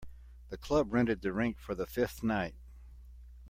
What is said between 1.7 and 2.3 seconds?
the fifth